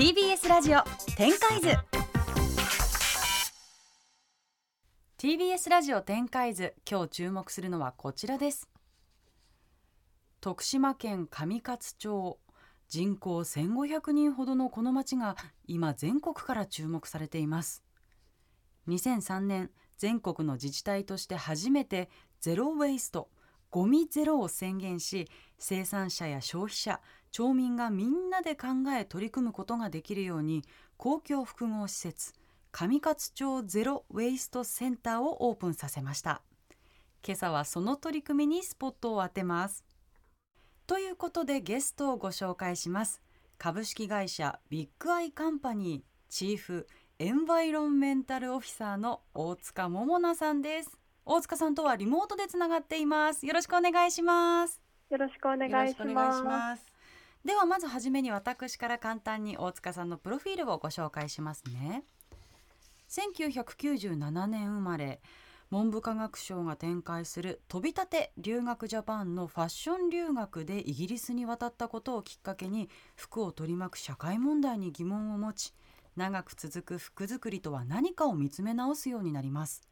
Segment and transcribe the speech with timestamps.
[0.00, 0.82] TBS ラジオ
[1.14, 1.68] 展開図。
[5.18, 8.70] TBS ラジオ展開図今日注目するのはこちらです。
[10.40, 12.38] 徳島県上勝町
[12.88, 15.36] 人口1500人ほどのこの町が
[15.66, 17.84] 今全国から注目されています。
[18.88, 22.08] 2003年全国の自治体として初めて
[22.40, 23.28] ゼロウェイスト
[23.70, 27.00] ゴミゼロを宣言し生産者や消費者
[27.30, 30.64] 町民がみんなで考え取り組むことができるように
[30.96, 32.34] 公共複合施設
[32.72, 36.42] 上勝町ゼロウェイストセンターをオープンさせました。
[37.26, 39.84] 今朝はその取り組みにスポットを当てます。
[40.86, 43.20] ということでゲストをご紹介します。
[43.58, 50.96] 株式会社ビッグアイカンパニー Chief Environmental Officer の大塚桃奈さんです。
[51.26, 53.44] 大塚さんとはリモートでつながっています。
[53.46, 54.80] よろしくお願いします。
[55.10, 56.89] よろしくお願いします
[57.44, 62.04] ではまずはじめに私から簡単に大塚さんのプロフィールをご紹介しますね。
[63.08, 65.20] 1997年生まれ
[65.70, 75.74] 文部科学省が展開する飛び立て留学ジャパンのファッション留学でイギリスに渡ったことをきっかけに服を取り巻く社会問題に疑問を持ち
[76.16, 79.89] 長く続く服作りとは何かを見つめ直すようになります。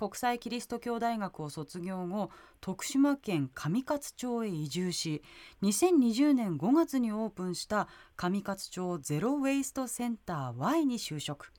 [0.00, 2.30] 国際キリスト教大学を卒業後
[2.62, 5.22] 徳島県上勝町へ移住し
[5.62, 11.52] 2020年5月にオープンした上勝町ゼロ・ウェイストセンター Y に就職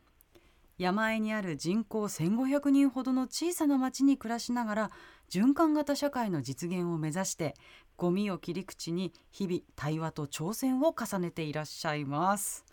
[0.80, 4.92] 山あいにある人口1500人ほどの小さな町に暮らしながら
[5.30, 7.54] 循環型社会の実現を目指して
[7.96, 12.66] ゴミを切り口に日々対話と挑戦を重ねていらっしゃいます。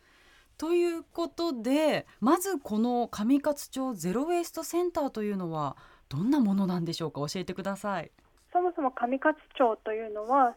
[0.59, 5.77] ということでまずこの上勝町ゼロ・ウェイストセンターというのは
[6.09, 7.21] どんなものなんでしょうか？
[7.29, 8.11] 教えてください。
[8.53, 10.57] そもそも上勝町というのは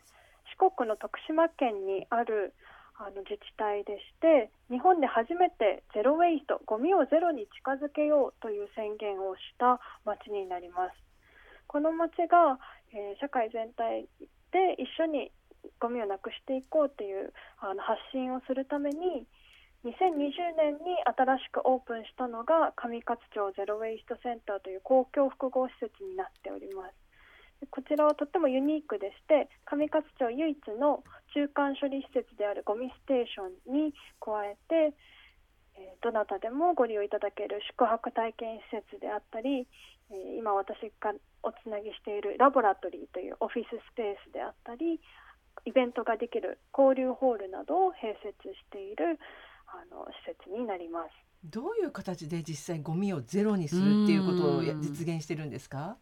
[0.59, 2.53] 四国の徳島県にある
[2.97, 10.93] あの自治体でして日本で初めてゼロ・ウェイストゴミをゼロに近づけようという宣言をした町になります
[11.67, 12.59] この町が、
[12.93, 14.07] えー、社会全体
[14.51, 15.31] で一緒に
[15.79, 19.25] ゴミをなくしていこうというあの発信をするために
[19.83, 26.93] 2020年に新しくオープンしたのが上勝町ゼロ・ウェイストセンターという公共複合施設になっております。
[27.69, 31.03] こちらはとってもユニークでして上勝町唯一の
[31.33, 34.93] 中間処理施設であるゴミステーションに加えて
[36.01, 39.67] どなたでもご利用いただける宿泊体験施設であったり
[40.37, 44.99] 今私がおつなぎしているラボラトリーというオフィススペースであったり
[45.65, 49.19] イベントができる交流ホールなどを併設している
[49.71, 51.09] あの施設になります。
[51.43, 55.97] どういう形で実際ゴミをゼロにするっていうことを実現してるんですか？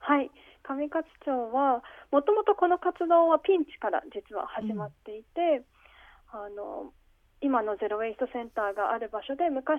[0.00, 0.30] はい、
[0.62, 5.62] 上勝町はもともとこの活動はピンチから実は始まっていて、
[6.32, 6.92] うん、あの
[7.40, 9.78] 今のゼロ・ウェイストセンターがある場所で昔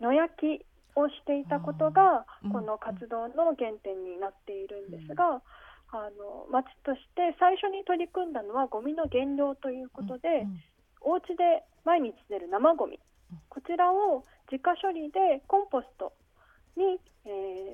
[0.00, 5.40] 野焼きをしていたことがこの活動の原点になっているんですが、うん、
[5.90, 10.60] あの町として最初に取り組んだのはゴミの減量ということで、うん、
[11.06, 12.98] お家で毎日出る生ゴミ。
[13.48, 16.12] こちらを自家処理でコンポスト
[16.76, 17.28] に、え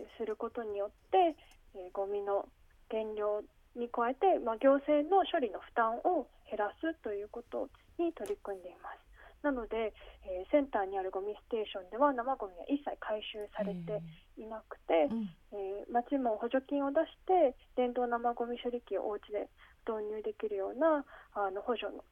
[0.05, 1.37] ー、することによって
[1.75, 2.49] えー、ゴミの
[2.91, 3.43] 減量
[3.77, 9.01] に加えて、まあ、行政の処理の負担を減らすということに取り組んでいます。
[9.43, 13.99] なので、えー、センターにあるゴミステーションでは生ゴミは一切回収されて
[14.39, 15.11] いなくて、
[15.51, 19.49] えー、町も補助金を出して電動生ゴミ処理機をお家で
[19.83, 21.05] 導入できるような
[21.35, 22.05] あの補助の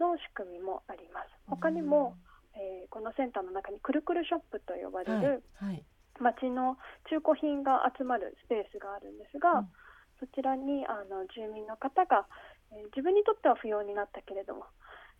[0.00, 1.28] の仕組みもあります。
[1.46, 2.16] 他にも、
[2.54, 5.42] えー、このセンターの中にくるくるショップと呼ばれる、
[6.20, 6.76] 町の
[7.08, 9.68] 中古品が集まるスペースがあるんですが、うん、
[10.20, 12.26] そちらにあの住民の方が、
[12.72, 14.64] えー、自分にとっては不要になったけれども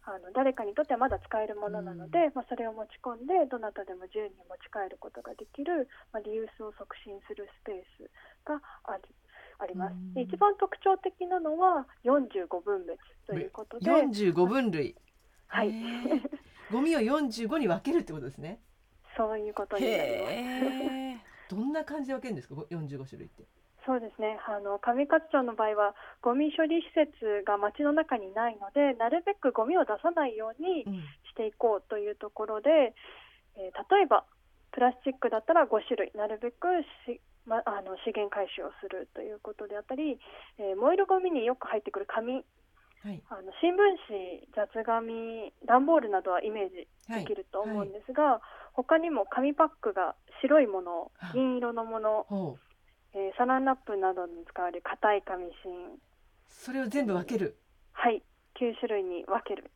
[0.04, 8.10] あの誰かにとってはまだ使えるものなので、うん、まあ、それを持ち込んでどなたでも自由に持ち帰ることができる、まあ、リユースを促進するスペース
[8.44, 9.02] がある
[9.58, 13.90] あります、うん、一番特徴的なのは45分別ということで。
[13.90, 14.96] 45分類。
[15.48, 15.72] はい。
[16.72, 18.60] ゴミを45に分けるってことですね。
[19.16, 21.20] そういうことになりま
[21.50, 21.54] す。
[21.54, 23.44] どんな感じで分けるんですか、45種類って。
[23.84, 24.38] そうですね。
[24.46, 32.70] あの上勝町の場合はゴミ処理施設が町の中にないのでなるべくゴミを出さないようにしていこうというところで、
[33.58, 34.24] うん、えー、例えば
[34.70, 36.12] プラスチックだったら5種類。
[36.14, 36.68] なるべく
[37.06, 40.18] し、ま、あの資源回収をするということであったり、
[40.58, 42.44] えー、燃えるゴミによく入ってくる紙。
[43.02, 48.32] はい、あの新聞紙、雑紙、段ボールなどはイメージできると思うんですが、はい。
[48.32, 48.40] はい、
[48.74, 52.58] 他にも紙パックが白いもの、銀色のもの、
[53.12, 55.98] えー、サランラップなどに使われる硬い紙芯。
[56.46, 57.56] それを全部分ける。
[57.92, 58.22] はい。
[58.60, 59.70] 9種類に分ける。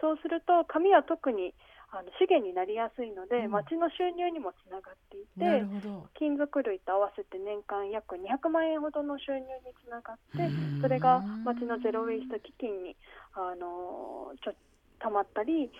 [0.00, 1.54] そうすると紙は特に
[1.92, 3.50] あの資源になりやすいので、うん。
[3.52, 6.08] 町の収入にもつながっていなてるほど。
[6.18, 10.48] 金属類と合わせて年間約200万円ほどの収入につながって
[10.80, 12.96] それが町のゼロウェイスト基金に
[13.34, 14.52] あのちょ
[14.98, 15.70] たまったり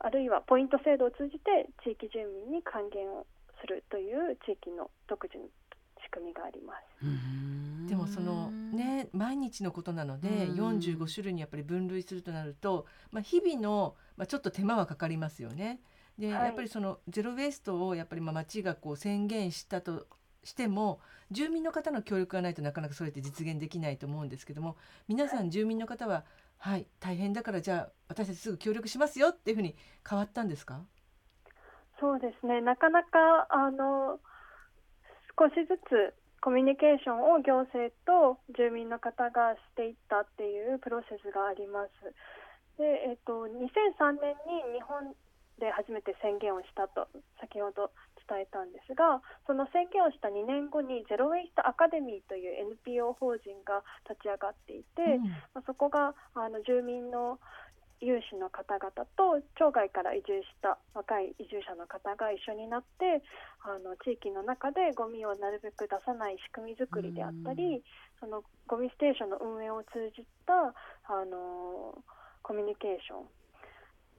[0.00, 3.26] あるいはポイント制度を通じて地域住民に還元を
[3.60, 5.44] するという地域の独自の
[6.02, 7.06] 仕組みがあります。
[7.06, 7.86] うん。
[7.86, 10.78] でもそのね毎日のことなのでうん。
[10.78, 15.80] 45種類にやっぱり分類するとなると、まあ、日々の、まあ、ちょっと手間はかかりますよね。
[16.18, 20.06] で、はいやっぱりそのゼロ・ウェイストをやっぱりまあ町がこう宣言したと
[20.44, 21.00] しても
[21.30, 24.76] 住民の方の協力がないとなかなかそれって実現できないと思うんですけども
[25.08, 26.24] 皆さん住民の方は
[26.58, 29.74] はい大変だからじゃあ私たちすぐ協力しますよっていうふうに
[30.08, 30.82] 変わったんですか？
[32.00, 34.18] そうですねなかなかあの
[35.38, 41.90] 少しずつコミュニケーションを行政と住民の方がしていったっていうプロセスがあります。
[42.82, 45.14] で、えっと、2003年に日本
[45.62, 47.06] で初めて宣言をしたと
[47.38, 47.94] 先ほど
[48.26, 55.30] 伝えたんですがその宣言をした2年後にゼロ・ウェイスト・アカデミーという NPO 法人が立ち上がっていて、うん。
[55.54, 57.38] まあ、そこがあの住民の
[58.02, 63.22] 有志の方々と町外から移住した若い移住者の方が一緒になって
[63.62, 67.78] あの地域の中でゴミをなるべく出さない仕組み作りであったり、
[68.18, 70.74] そのゴミステーションの運営を通じた
[71.06, 71.94] あの
[72.52, 73.32] コミュニケーション。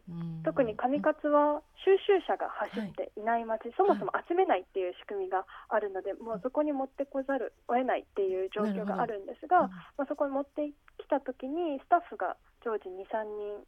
[0.10, 0.44] うん。
[0.44, 9.70] 特に上勝は収集車が走っていない町、そもそも集めないっていう仕組みがあるので、もうそこに持ってこざるを得ないっていう状況があるんですが、
[10.02, 10.66] まあ、そこに持って
[10.98, 12.36] きた時にスタッフが
[12.66, 13.62] 常時23人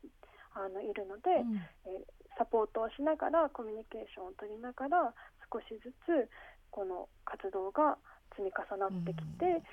[0.57, 1.55] あのいるので、うん。
[1.85, 5.13] えーサポートをしながらコミュニケーションを取りながら
[5.47, 6.27] 少しずつ
[6.69, 7.95] この活動が
[8.35, 9.63] 積み重なってきて、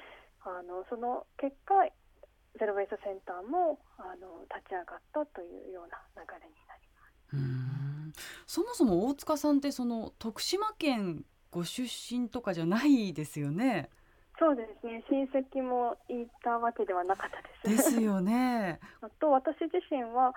[0.46, 1.74] あのその結果
[2.58, 7.36] ゼロ・ウェイストセンターもあの立ち上がったというような流れになります。
[7.36, 8.12] うん
[8.46, 13.88] そもそも大塚さんってその徳島県ご出身とかじゃないですよね？
[14.38, 17.84] そうですね親戚もいたわけではなかったです。
[17.84, 18.80] ですよね。
[19.00, 20.34] あと私自身は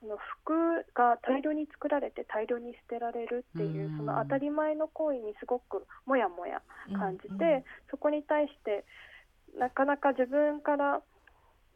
[0.00, 6.60] その服が大量に作られて大量に捨てられるっていううんその当たり前の行為にすごくもやもや
[6.96, 8.84] 感じて、うんうんそこに対して
[9.56, 11.02] なかなか自分から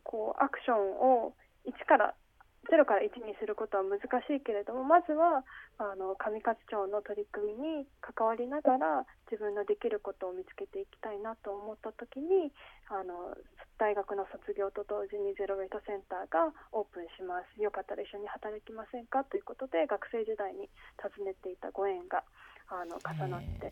[0.07, 1.35] こうアクションを
[1.67, 2.15] 1から
[2.67, 5.47] 0から1にすることは難しいけれどもまずは
[5.79, 12.51] あの上勝町の取り組みに関わりながら自分のできることを見つけていきたいなと思った時に
[12.91, 13.39] あの
[13.79, 17.63] 大学の卒業と同時にゼロウェイトセンターがオープンします。
[17.63, 19.23] よかったら一緒に働きませんか？
[19.25, 20.67] ということで学生時代に
[20.99, 22.25] 訪ねていたご縁が
[22.67, 23.71] あの重なって、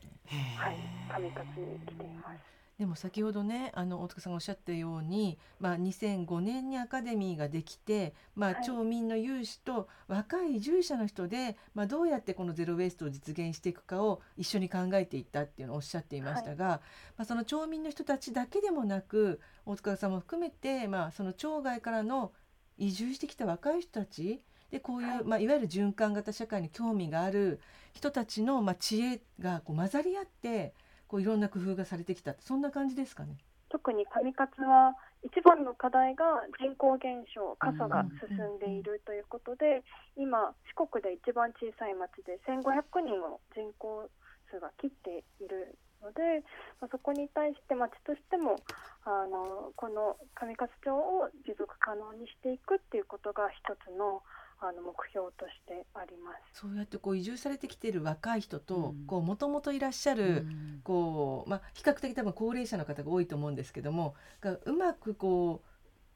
[0.54, 0.78] はい、
[1.18, 2.63] 上勝に来ています。
[2.78, 8.64] でも先ほどねあの大塚さんがおっしゃったように、まあ、2005年にアカデミーができて、まあ、はい。
[8.64, 16.80] 町民の有志と若い移住者の人で、まあ、どうやってこのゼロ・ウェイストを実現していくかを一緒に考えていったっていうのをおっしゃっていましたが、
[17.16, 22.32] まあ、その町民の人たちだけでもなく大塚さんも含めて、まあ、その町外からの
[22.76, 24.42] 移住してきた若い人たち
[24.72, 25.24] でこういう、はいい。
[25.24, 27.60] まあ、いわゆる循環型社会に興味がある
[27.92, 30.74] 人たちの、まあ、知恵がこう混ざり合って
[31.14, 33.38] こういろんな工夫がされてきたそんな感じですかね。
[33.70, 39.84] 特に上勝は一番の課題が人口減少過疎が進んでいるということで
[40.16, 44.10] 今四国で一番小さい町で1500人の人口
[44.50, 46.42] 数が切っているので、
[46.82, 48.58] まあ、そこに対して町としても
[49.06, 54.22] あのこの上勝町を持続可能にしていくっていうことが一つの
[54.60, 56.60] あの目標としてあります。
[56.60, 60.80] そうやってこう移住されてきている若い人ともともといらっしゃうる、ん。
[60.84, 65.68] こうまあ、比較的多分高齢者の方が多いと思うんですけどもがうまくこう、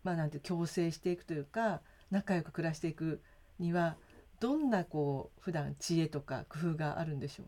[0.04, 1.80] まあ、なんて共生していくというか
[2.11, 3.23] 仲良く暮らしていく
[3.59, 3.97] には
[4.40, 7.47] どんなこう普段知恵とか工夫があるんでしょう？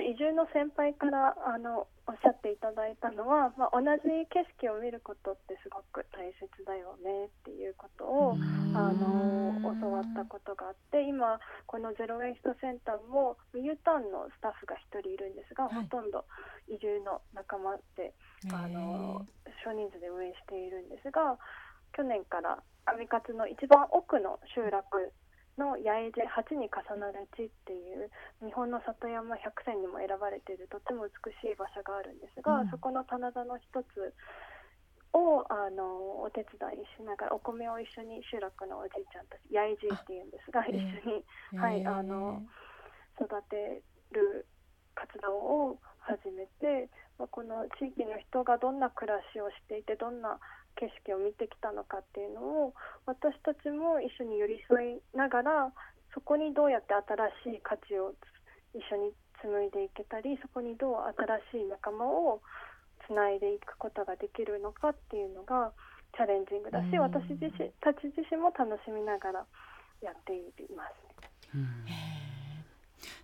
[0.00, 8.76] 移住の先輩からあのおっしゃっていただいたのは、まあ、同じ景色を見ることってすごく大切だよねっていうことを、うん。
[8.76, 15.74] あの教わったことがあって今このゼロ・ウェイストセンターも U ターンのスタッフが1人いるんですが、はい。
[15.88, 16.24] ほとんど
[16.68, 18.12] 移住の仲間で
[18.52, 19.26] あへの
[19.64, 21.38] 少人数で運営しているんですが
[21.94, 22.58] 去年から
[22.96, 25.12] 上勝の一番奥の集落
[25.58, 26.24] の八重瀬
[26.56, 28.10] 8に重なる地っていう
[28.44, 32.70] 日本の里山100選にも選ばれているとても美しい場所があるんですが、うん。
[32.70, 34.14] そこの棚田の一つ
[35.12, 42.42] をあのお手伝いしながらお米を一緒に集落のおじいちゃんたち八重爺っていうんですがあ一緒にえはいあの
[43.20, 43.82] 育て
[44.12, 44.46] る
[44.94, 50.38] 活動を始めて、まあこの地域の人がどんな暮らしをしていてどんな
[50.76, 52.74] 景色を見てきたのかっていうのを
[53.06, 55.72] 私たちも一緒に寄り添いながら
[56.14, 56.94] そこにどうやって
[57.44, 58.12] 新しい価値を
[58.74, 60.94] 一緒に紡いでいけたりそこにどう
[61.50, 62.40] 新しい仲間を
[63.06, 65.72] つないでいくことができるのかっていうのが
[66.16, 67.00] チャレンジングだし、うん。
[67.00, 69.46] 私自身たち自身も楽しみながら
[70.02, 70.42] やってい
[70.76, 70.92] ます。
[71.54, 71.84] うん。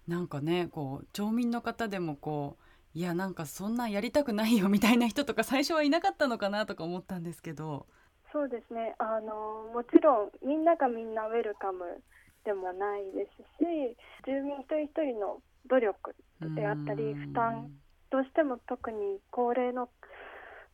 [0.09, 2.68] なんかねこう町民の方でもこう
[2.99, 7.87] いやなんかそんなんやりたくないよみたいな人とか最初はいなかったのかなとか思ったんですけど。
[8.33, 12.03] そうですねあのもちろんみんながみんなウェルカム
[12.45, 15.41] でもないですし住民一人一人の
[15.71, 16.17] 努力
[16.57, 17.71] であったりうん負担
[18.11, 19.89] どうしても特に高齢の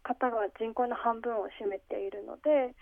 [0.03, 2.75] 方が人口の半分を占めているので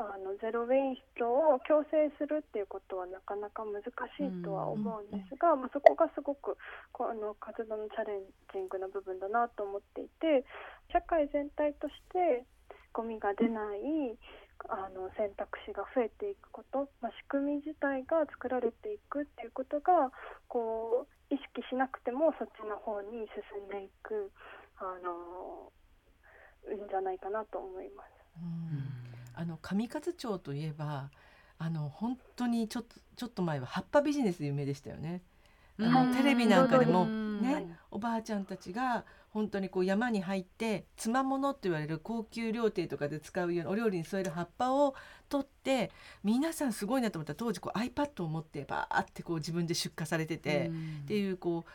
[0.00, 3.88] あのゼロ・ウェイストを強制するっていうことはなかなか難し
[4.24, 6.56] いとは思うんですが、まあ、そこがすごく
[6.92, 10.44] この活動のチャレンジングな部分だなと思っていて
[10.92, 12.48] 社会全体として
[12.92, 14.16] ゴミが出ない
[14.68, 20.12] あの選択肢が増えていくこと、まあ、仕組み自体が作られていくっていうことが
[20.48, 24.32] こう意識しなくてもそっちの方に進んでいく
[24.80, 25.72] あの
[26.76, 28.08] んじゃないかなと思います。
[28.40, 28.99] うん
[29.40, 31.08] あの上勝町といえば
[31.58, 35.22] あの本当にちょっとちょっと前は葉っぱビジネスで有名でしたよね。
[35.78, 37.40] あのうんテレビなんかでもうん。
[37.40, 44.94] ねおばあちゃんたちが本当にこう山に入ってつまものって言われる高級料亭とかで使うようなお料理に添える葉っぱを
[45.30, 45.90] 取って
[46.22, 50.70] 皆さんすごいなと思ったら当時こう iPad を持ってバーってこう自分で出荷されてて、
[51.04, 51.70] っていうこう、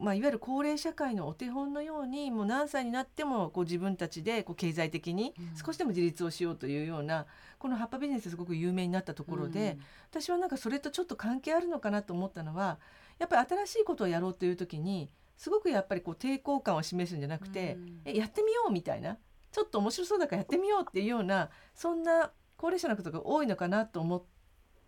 [0.00, 5.56] まあ、いわゆる高齢社会のお手本のようにもう何歳になってもこう自分たちでこう経済的にうん。
[5.56, 7.26] 少しでも自立をしようというような
[7.58, 9.78] この葉っぱビジネスすごく有名になったところで、
[10.10, 12.78] 私はなんかそれとちょっと関係あるのかなと思ったのは
[13.18, 18.00] やっぱり新しいことをやろうという時にすごくやっぱりこう抵抗感を示すんじゃなくて、うん。
[18.06, 19.18] えやってみようみたいな
[19.52, 24.22] ちょっと面白そうだからやってみようっていうようなそんな高齢者の方が多いのかなと思っ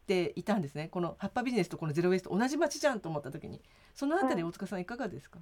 [0.07, 0.89] ていたんですね。
[0.89, 3.61] この葉っぱビジネスとこのゼロウェイスト同じ街じゃんと思った時に。
[3.95, 5.39] そのあたりうん大塚さんいかがですか、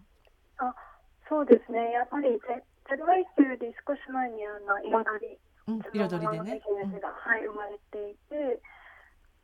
[1.29, 1.93] そうですね。
[1.93, 5.39] やっぱりゼゼロワイスより少し前にあの彩り。
[5.69, 6.55] うん、彩りでね。
[6.55, 8.61] ビジネスが、はい、生まれていて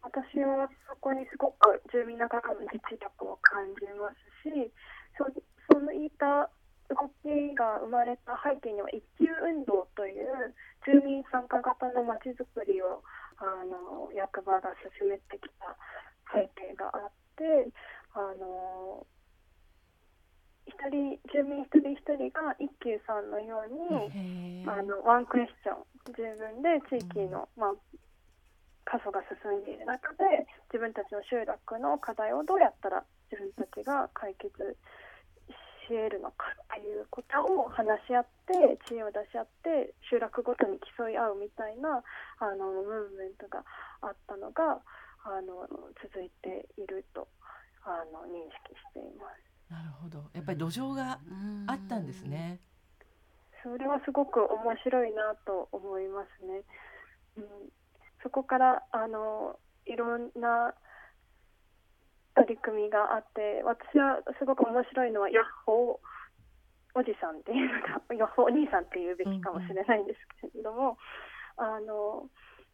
[0.06, 4.70] 私はそこにすごく住民の方の実力を感じますし
[5.18, 5.26] そ
[5.72, 6.48] そのいった
[6.94, 10.54] 動きが生まれた背景には一級運動という
[10.86, 13.02] 住民参加型のまちづくりを
[13.38, 15.76] あの役場が進めてきた
[16.32, 17.68] 背景があって
[18.14, 19.06] あの
[20.66, 27.74] 一人住民一人一人が一休さんのように、あのワンクエスチョン自分で地域の、まあ、
[28.84, 34.76] 過疎が進んでいる中で自分たちの集落の課題をどうやったら自分たちが解決
[35.86, 42.02] し得るのかっていうことを話し合って知恵を出し合って集落ごとに競い合うみたいな
[42.38, 43.64] あのムーブメントが
[44.02, 44.82] あったのが
[45.24, 45.66] あの
[46.02, 47.26] 続いていると
[47.82, 49.46] あの認識しています。
[49.70, 51.18] なるほどやっぱり土壌が
[51.66, 52.60] あったんですね。
[53.62, 56.62] それはすごく面白いなと思いますね。
[57.36, 57.44] うん、
[58.22, 60.74] そこからあのいろんな
[62.36, 70.96] 取り組みがあって私はすごく面白いのはヤッホーおじさんっていうのがヤッホーお兄さんっていうべきかもしれないんですけれども、
[71.56, 72.28] あの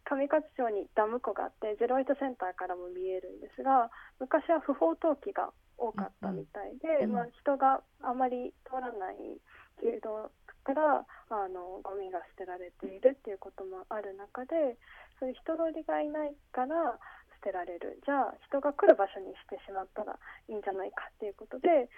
[0.05, 9.39] 上勝町にダム湖があってゼロエイトセンターからも見えるんですが昔は不法投棄が多かったみたいで、まあ、人があまり通らない
[9.83, 10.31] 流動
[10.63, 14.79] からあのゴミが捨てられているっていうこともある中で
[15.19, 18.01] そういう人通りがいないから捨てられる。
[18.07, 20.19] じゃあ人が来る場所にしてしまったら
[20.49, 21.91] いいんじゃないかっていうことで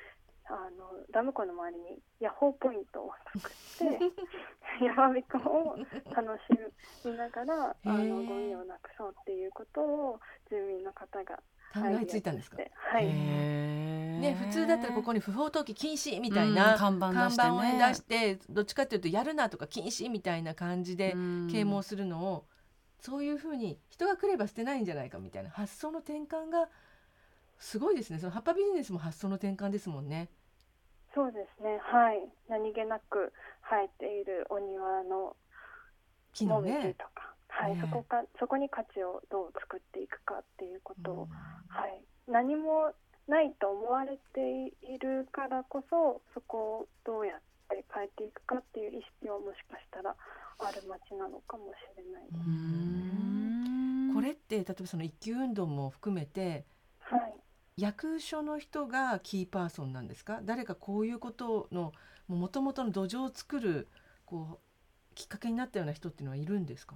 [0.47, 3.99] あのダム湖の周りにヤッホーポイントを作って
[4.85, 5.77] 山びこを
[6.15, 6.43] 楽し
[7.05, 10.21] みながらあのゴミをなくそうっていうことを
[10.51, 11.37] 住民の方が
[11.73, 12.59] 考えついたんですか？
[12.77, 16.79] はい、ねね、普通だったらここに不法投棄禁止みたいな、うん。
[16.79, 17.49] 看板出してね。
[17.49, 21.15] 看板を出してどっちかっていうとやるなとか禁止みたいな感じで
[21.51, 22.45] 啓蒙するのを、
[23.05, 26.71] そういうふうに人が来れば捨てないんじゃないかみたいな発想の転換が
[27.59, 28.19] すごいですね。
[28.19, 30.31] その葉っぱビジネスも発想の転換ですもんね。
[31.15, 31.79] そうですね。
[31.83, 32.27] はい。
[32.49, 33.31] 何気なく
[33.69, 35.37] 生えているお庭の
[36.33, 36.95] 木のね。
[36.99, 37.75] とか、はい。
[37.75, 37.81] ね。
[37.83, 41.29] そこかそこに価値をどう作っていくかっていうことを、うん。
[41.69, 42.91] はい、何も
[43.29, 47.54] ないと思われているからこそそこをどうやって
[47.95, 50.17] 変えていくかっていう意識はもしかしたら
[50.59, 52.25] ある町なのかもしれない。
[52.25, 52.35] です。
[52.47, 54.15] うん。
[54.15, 56.65] これって例えばその一級運動も含めて
[57.01, 57.35] はい。
[57.77, 60.41] 役所の人がキーパーソンなんですか？
[60.45, 61.93] 誰かこういうことの
[62.29, 63.89] もともとの土壌を作る
[64.27, 66.95] こうきっかけになったような人っていうのはいるんですか？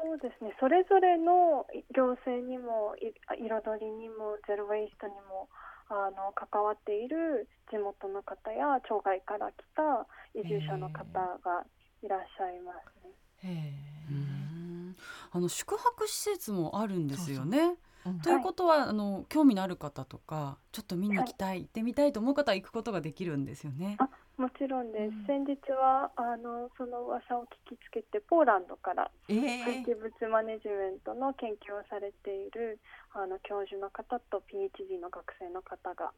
[0.00, 0.54] そうですね。
[0.60, 5.48] それぞれの行政にもい彩りにもゼロ・ウェイストにも
[5.90, 11.04] あの関わっている地元の方や町外から来た移住者の方
[11.38, 11.64] が
[12.02, 13.12] いらっしゃいますね。
[13.44, 14.96] へえうん
[15.30, 17.58] あの宿泊施設もあるんですよね。
[18.06, 23.98] うんということは、あの興味のある方とかちょっと見に行きたい、行ってみたいと思う方は行くことができるんですよね。
[24.38, 25.44] あもちろんです、うん。
[25.44, 32.78] 先日はあのその噂を聞きつけてポーランドからええ廃棄物マネジメントの研究をされている
[33.12, 36.12] あの教授の方と PhD の学生の方が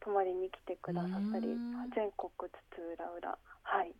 [0.00, 1.90] 泊まりに来てくださったりうん。
[1.94, 3.94] 全国津々浦々はい。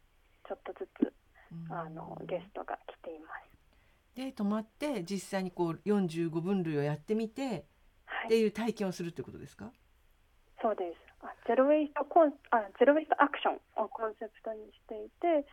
[0.49, 1.13] ちょっとずつ
[1.53, 1.73] うん。
[1.73, 3.51] あのゲストが来ています。
[4.17, 7.65] で泊まって実際にこう45分類をやってみて
[8.07, 9.71] はい、っていう体験をするってことですか？
[10.61, 11.10] そうです。
[11.23, 15.47] あゼロウェイストコンあゼロウェイストアクションをコンセプトにしていて、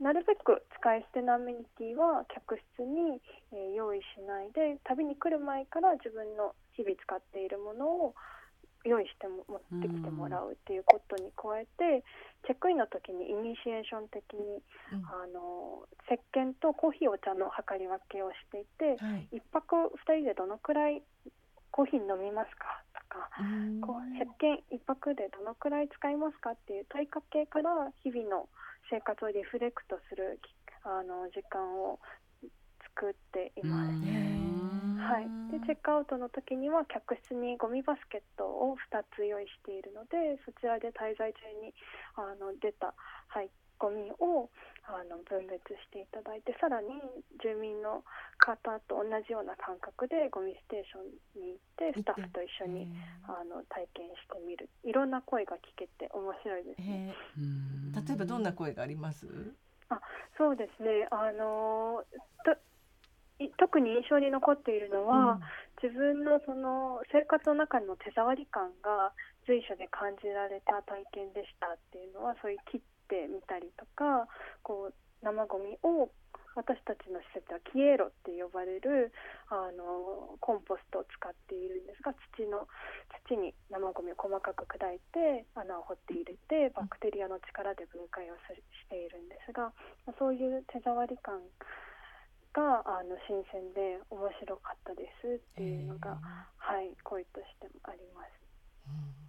[0.00, 3.20] なるべく使い捨てのアメニティは客室に、
[3.52, 8.14] えー用意しないで、旅に来る前から自分の日々使っているものを
[8.84, 12.04] 用意しても持ってきてもらうっていうことに加えて、
[12.46, 15.04] チェックインの時にイニシエーション的にうん。
[15.06, 19.28] あの石鹸とコーヒーお茶の量り分けをしていて、はい。
[19.32, 21.02] 一泊二人でどのくらい
[21.76, 22.82] コーヒー飲みますか？
[22.96, 23.28] とか。
[23.38, 26.52] うんこう石鹸一泊でどのくらい使いますか？
[26.52, 28.48] っていう問いかけから日々の
[28.88, 30.48] 生活をリフレクトするき
[30.88, 32.00] あの時間を
[32.96, 33.92] 作っています。
[33.92, 34.56] うん
[34.96, 41.74] はい、でチェックアウトの時には客室にゴミバスケットを2つ用意しているのでそちらで滞在中に
[42.16, 42.94] あの出た、
[43.28, 44.50] はい、ゴミを
[44.88, 46.88] あの分別していただいてさらに
[47.42, 48.04] 住民の
[48.38, 52.86] 方と同じような感覚でゴミステーションに行ってスタッフと一緒に
[53.26, 54.68] あの体験してみる。
[54.84, 57.14] いろんな声が聞けて面白いですね。
[58.06, 59.26] 例えばどんな声があります？
[60.38, 61.08] そうですね。
[61.10, 62.04] あの
[62.44, 62.52] と
[63.42, 65.40] い特に印象に残っているのは、
[65.82, 69.12] 自分のその生活の中の手触り感が
[69.46, 74.26] 随所で感じられた体験でしたっていうのはそういう切ってみたりとか
[74.62, 76.10] こう生ゴミを
[76.56, 79.12] 私たちの施設はキエロって呼ばれる
[79.52, 82.66] あのコンポストを使っているんですが土の
[83.28, 89.70] 土に生ゴミを細かく砕いて穴を掘って入れてバクテリアの力で分解をするしているんですが
[90.18, 91.44] そういう手触り感
[92.56, 96.16] があの新鮮で面白かったですっていうのが、
[96.56, 98.32] はい声としてもあります。
[98.88, 99.25] うん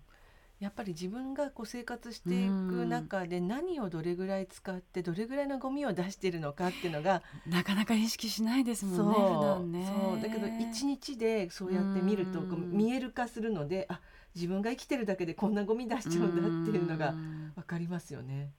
[0.59, 9.39] やっぱり自分がこう生活していく中で何をどれぐらい使ってどれぐらいのゴミを出しているのかっていうのが なかなか意識しないですもんね普そう。
[9.39, 9.85] 段ね。
[9.87, 10.19] そう。
[10.19, 14.01] だけど一日でそうやって見ると見える化するのであ
[14.35, 17.53] 自分が生きてるだけでこんなゴミ出しちゃうんだっていうのがん。
[17.55, 18.53] わかりますよね。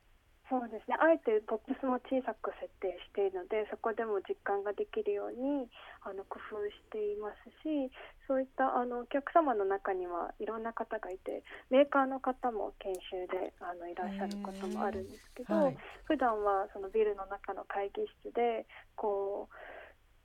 [0.49, 0.97] そうですね。
[0.97, 5.69] あえてポップスも小さく設定しているのでそこでも実感ができるように
[6.01, 7.93] あの工夫していますし
[8.27, 15.77] そういったあのお客様の中にはいろんな方がいてメーカーの方も研修であのいらっしゃることもあるんですけど、はい。
[16.05, 18.65] 普段はそのビルの中の会議室で
[18.97, 19.78] こう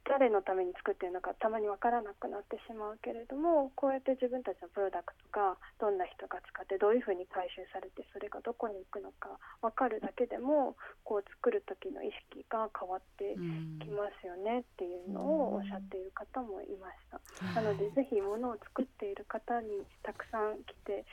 [0.05, 9.31] 誰のために作っているのかたまに分からなくなってしまうけれどもこうやって自分たちのプロダクトがどんな人が使ってどういうふうに回収されてそれがどこに行くのか
[9.63, 10.75] 分かるだけでも
[11.07, 17.19] こう作る時の意識が変わってうんきますよねっていうのをおっしゃっている方もいました。
[17.55, 21.05] なのでぜひ物を作っている方にたくさん来て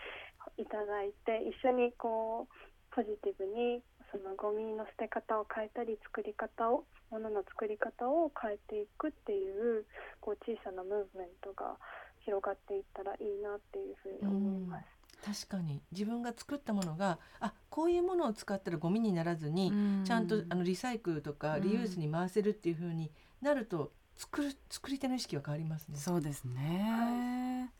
[0.58, 9.84] いただいて一緒にこうポジティブにそのゴミの捨て方を変えたり作り方を物の作り方を変えていくっていう
[10.20, 11.76] こう小さなムーブメントが
[12.24, 15.46] 広がっていったらいいなっていうふうに思います。
[15.46, 15.82] 確かに。
[15.92, 20.04] 自分が作ったものがあこういうものを使ったらゴミにならずに、うん。
[20.04, 23.10] ちゃんとあのリサイクルとかうんリユースに回せるっていう風に
[23.42, 25.96] なると作る作り手の意識が変わりますね。
[25.96, 27.72] そうですね、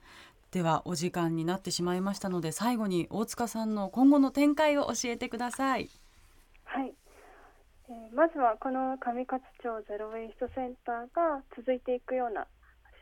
[0.51, 5.90] ではお時間になってしまいましたので最後に大塚さんの今後の展開を教えてくださいはい、
[7.90, 12.46] えまずはこの上勝町ゼロウェイストセンターが続いていくような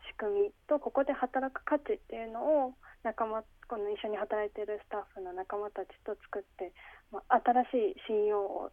[0.09, 2.73] 仕組みとここで働く価値っていうのを
[3.03, 6.73] 仲間この一緒に働いているスタッフの仲間たちと作って、
[7.13, 8.71] まあ、新しい信用を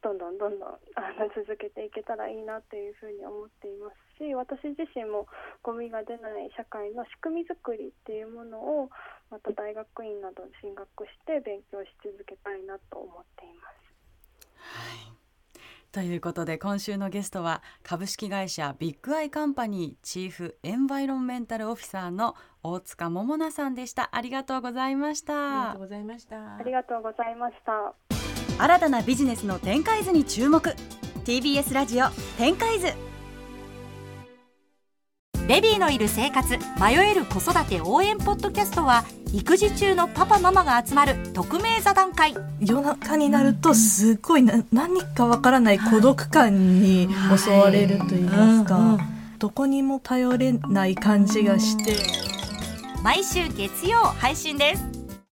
[0.00, 5.28] どんどんどんどんあの続けていけたらいいなというふうに思っていますし私自身も
[5.62, 8.88] ゴミが出ない社会の仕組み作りっていうものを
[9.28, 15.25] また大学院などに進学して勉強し続けたいなと思っています。
[15.96, 26.36] ということで今週のゲストは株式会社ビッグアイカンパニー Chief Environmental Officer の大塚桃奈さんでしたありがとうございましありがたとうございました。
[26.36, 27.94] ありがとうございました。
[28.62, 30.68] 新たなビジネスの展開図に注目
[31.24, 32.88] TBS ラジオ展開図
[35.48, 39.04] ベビーのいる生活迷える子育て応援ポッドキャストは
[39.36, 42.34] 育児中のパパママが集まる匿名座談会。
[42.58, 48.98] 夜中になるとすごいな何かわからない孤独感に襲われると言いますか、
[49.38, 51.96] どこにも頼れない感じがして。
[53.04, 54.95] 毎週月曜配信です